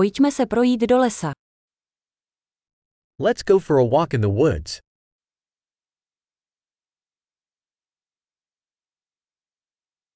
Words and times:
Pojďme 0.00 0.32
se 0.32 0.46
projít 0.46 0.80
do 0.80 0.98
lesa. 0.98 1.32
Let's 3.18 3.42
go 3.42 3.58
for 3.58 3.78
a 3.80 3.84
walk 3.84 4.14
in 4.14 4.20
the 4.20 4.28
woods. 4.28 4.78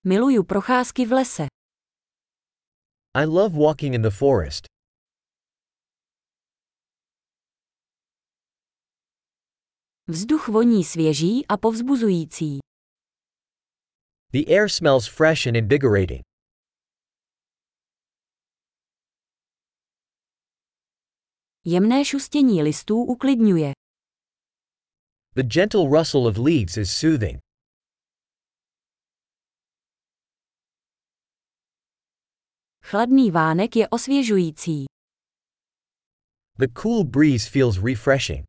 Miluju 0.05 0.45
procházky 0.45 1.07
v 1.07 1.13
lese. 1.13 1.47
I 3.15 3.25
love 3.25 3.59
walking 3.59 3.95
in 3.95 4.03
the 4.03 4.11
forest. 4.11 4.67
Vzduch 10.09 10.49
voní 10.49 10.85
svěží 10.85 11.47
a 11.47 11.57
povzbuzující. 11.57 12.59
The 14.33 14.55
air 14.55 14.69
smells 14.69 15.07
fresh 15.07 15.47
and 15.47 15.57
invigorating. 15.57 16.34
Jemné 21.67 22.05
šustění 22.05 22.63
listů 22.63 22.95
uklidňuje. 23.05 23.73
The 25.35 25.43
gentle 25.43 25.89
rustle 25.99 26.21
of 26.21 26.37
leaves 26.37 26.77
is 26.77 26.91
soothing. 27.01 27.41
Chladný 32.85 33.31
vánek 33.31 33.77
je 33.77 33.89
osvěžující. 33.89 34.85
The 36.59 36.67
cool 36.83 37.05
breeze 37.05 37.51
feels 37.51 37.79
refreshing. 37.83 38.45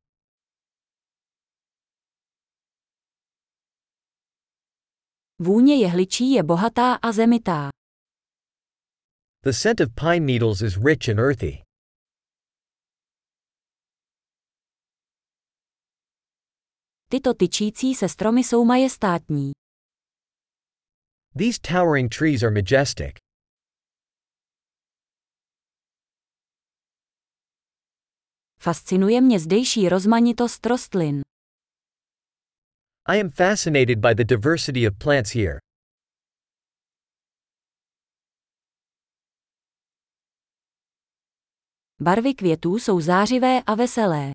Vůně 5.40 5.76
jehličí 5.76 6.32
je 6.32 6.44
bohatá 6.44 6.94
a 6.94 7.12
zemitá. 7.12 7.70
The 9.42 9.52
scent 9.54 9.82
of 9.82 9.90
pine 9.96 10.20
needles 10.20 10.62
is 10.62 10.78
rich 10.78 11.10
and 11.10 11.20
earthy. 11.20 11.65
Tyto 17.16 17.34
tyčící 17.34 17.96
se 17.96 18.10
stromy 18.10 18.44
jsou 18.44 18.66
majestátní. 18.66 19.52
These 21.38 21.60
towering 21.62 22.16
trees 22.16 22.44
are 22.44 22.52
majestic. 22.52 23.16
Fascinuje 28.60 29.22
mě 29.22 29.40
zdejší 29.40 29.90
rozmanitost 29.90 30.66
rostlin. 30.66 31.22
I 33.08 33.22
am 33.22 33.30
fascinated 33.30 34.00
by 34.00 34.16
the 34.16 34.24
diversity 34.24 34.88
of 34.88 34.98
plants 34.98 35.34
here. 35.36 35.60
Barvy 42.02 42.34
květů 42.34 42.76
jsou 42.76 43.02
zářivé 43.02 43.64
a 43.64 43.76
veselé. 43.76 44.32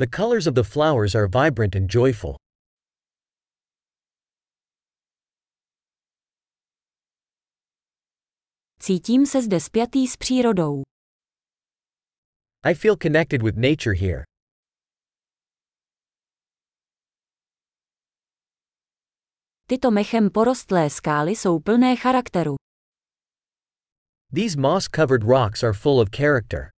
The 0.00 0.06
colors 0.06 0.46
of 0.46 0.54
the 0.54 0.64
flowers 0.64 1.14
are 1.14 1.28
vibrant 1.28 1.76
and 1.76 1.86
joyful. 1.86 2.36
Cítím 8.78 9.26
se 9.26 9.42
zde 9.42 9.60
spjatý 9.60 10.06
s 10.06 10.16
přírodou. 10.16 10.82
I 12.64 12.74
feel 12.74 12.96
connected 12.96 13.42
with 13.42 13.56
nature 13.56 13.94
here. 13.94 14.24
Tyto 19.66 19.90
mechem 19.90 20.30
porostlé 20.30 20.90
skály 20.90 21.30
jsou 21.30 21.60
plné 21.60 21.96
charakteru. 21.96 22.54
These 24.32 24.56
moss 24.56 24.88
covered 24.88 25.24
rocks 25.24 25.62
are 25.62 25.74
full 25.74 26.00
of 26.00 26.10
character. 26.10 26.70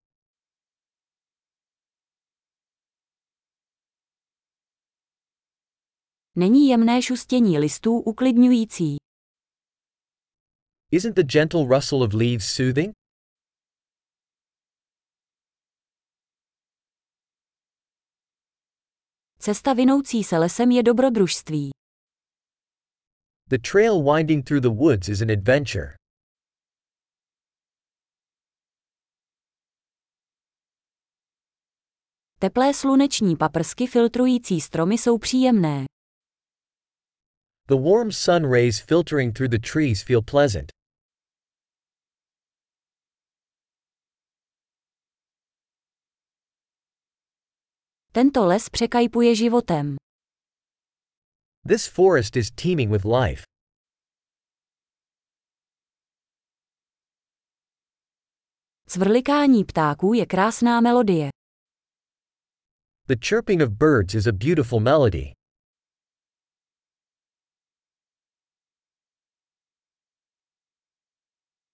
Není 6.36 6.68
jemné 6.68 7.02
šustění 7.02 7.58
listů 7.58 7.98
uklidňující. 7.98 8.96
Isn't 10.90 11.16
the 11.16 11.22
gentle 11.22 11.64
rustle 11.76 11.98
of 11.98 12.14
leaves 12.14 12.54
soothing? 12.54 12.92
Cesta 19.38 19.72
vinoucí 19.72 20.24
se 20.24 20.38
lesem 20.38 20.70
je 20.70 20.82
dobrodružství. 20.82 21.70
The 23.46 23.58
trail 23.58 24.02
winding 24.02 24.44
through 24.44 24.62
the 24.62 24.70
woods 24.70 25.08
is 25.08 25.22
an 25.22 25.30
adventure. 25.30 25.96
Teplé 32.38 32.74
sluneční 32.74 33.36
paprsky 33.36 33.86
filtrující 33.86 34.60
stromy 34.60 34.98
jsou 34.98 35.18
příjemné. 35.18 35.91
The 37.68 37.76
warm 37.76 38.10
sun 38.10 38.44
rays 38.44 38.80
filtering 38.80 39.32
through 39.32 39.48
the 39.48 39.58
trees 39.58 40.02
feel 40.02 40.22
pleasant. 40.22 40.70
Tento 48.12 48.46
les 48.46 48.68
překajpuje 48.68 49.34
životem. 49.34 49.96
This 51.64 51.86
forest 51.86 52.36
is 52.36 52.50
teeming 52.50 52.90
with 52.90 53.04
life. 53.04 53.44
Cvrlikání 58.88 59.64
ptáků 59.64 60.14
je 60.14 60.26
krásná 60.26 60.80
melodie. 60.80 61.30
The 63.06 63.16
chirping 63.28 63.62
of 63.62 63.70
birds 63.70 64.14
is 64.14 64.26
a 64.26 64.32
beautiful 64.32 64.80
melody. 64.80 65.32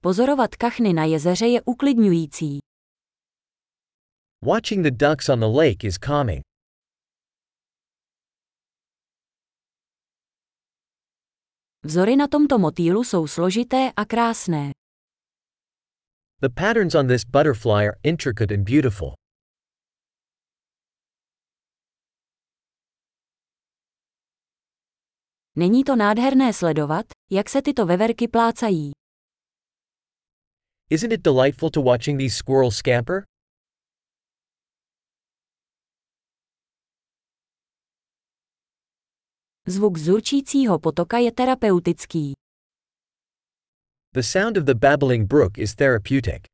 Pozorovat 0.01 0.55
kachny 0.55 0.93
na 0.93 1.03
jezeře 1.03 1.47
je 1.47 1.61
uklidňující. 1.61 2.59
Watching 4.45 4.83
the 4.83 4.91
ducks 4.91 5.29
on 5.29 5.39
the 5.39 5.45
lake 5.45 5.87
is 5.87 5.97
calming. 5.97 6.41
Vzory 11.83 12.15
na 12.15 12.27
tomto 12.27 12.57
motýlu 12.57 13.03
jsou 13.03 13.27
složité 13.27 13.91
a 13.95 14.05
krásné. 14.05 14.71
The 16.41 16.49
patterns 16.49 16.95
on 16.95 17.07
this 17.07 17.25
butterfly 17.25 17.87
are 17.87 17.97
intricate 18.03 18.53
and 18.55 18.63
beautiful. 18.63 19.13
Není 25.55 25.83
to 25.83 25.95
nádherné 25.95 26.53
sledovat, 26.53 27.05
jak 27.31 27.49
se 27.49 27.61
tyto 27.61 27.85
veverky 27.85 28.27
plácají. 28.27 28.91
Isn't 30.89 31.11
it 31.11 31.21
delightful 31.21 31.69
to 31.71 31.81
watching 31.81 32.15
these 32.15 32.33
squirrels 32.33 32.77
scamper? 32.77 33.25
Zvuk 39.67 39.99
zurčícího 39.99 40.79
potoka 40.79 41.19
je 41.19 41.31
terapeutický. 41.31 42.39
The 44.15 44.23
sound 44.23 44.55
of 44.55 44.63
the 44.63 44.75
babbling 44.75 45.27
brook 45.27 45.59
is 45.59 45.75
therapeutic. 45.75 46.47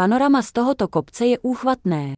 Panorama 0.00 0.40
z 0.40 0.52
tohoto 0.52 0.88
kopce 0.88 1.36
je 1.36 1.38
úchvatné. 1.44 2.16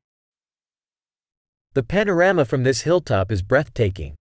The 1.74 1.82
panorama 1.82 2.44
from 2.46 2.62
this 2.62 2.86
hilltop 2.86 3.32
is 3.34 3.42
breathtaking. 3.42 4.14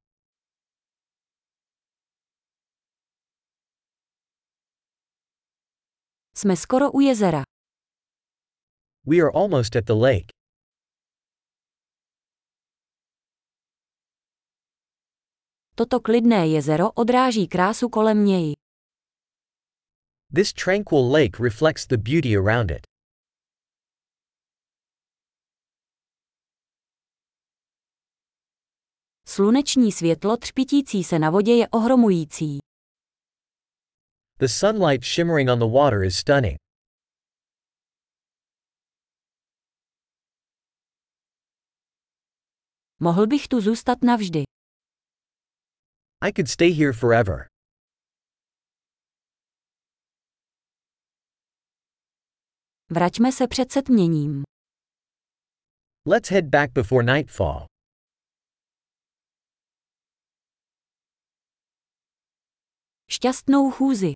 Jsme 6.35 6.57
skoro 6.57 6.91
u 6.91 6.99
jezera. 6.99 7.43
We 9.05 9.17
are 9.17 9.31
almost 9.35 9.75
at 9.75 9.85
the 9.85 9.93
lake. 9.93 10.27
Toto 15.75 15.99
klidné 15.99 16.47
jezero 16.47 16.91
odráží 16.91 17.47
krásu 17.47 17.89
kolem 17.89 18.25
něj. 18.25 18.53
This 20.35 20.53
tranquil 20.53 21.11
lake 21.11 21.43
reflects 21.43 21.87
the 21.87 21.97
beauty 21.97 22.37
around 22.37 22.71
it. 22.71 22.87
Sluneční 29.27 29.91
světlo 29.91 30.37
třpitící 30.37 31.03
se 31.03 31.19
na 31.19 31.29
vodě 31.29 31.53
je 31.53 31.67
ohromující. 31.67 32.62
The 34.39 34.47
sunlight 34.47 35.03
shimmering 35.03 35.49
on 35.49 35.59
the 35.59 35.67
water 35.67 36.03
is 36.03 36.17
stunning. 36.17 36.57
Mohl 42.99 43.27
bych 43.27 43.47
tu 43.47 43.61
zůstat 43.61 43.97
navždy. 44.03 44.43
I 46.21 46.31
could 46.31 46.49
stay 46.49 46.71
here 46.71 46.93
forever. 46.93 47.47
Vraťme 52.89 53.31
se 53.31 53.47
před 53.47 53.71
setměním. 53.71 54.43
Let's 56.05 56.29
head 56.29 56.45
back 56.45 56.73
before 56.73 57.03
nightfall. 57.03 57.72
Šťastnou 63.13 63.71
chůzi. 63.71 64.13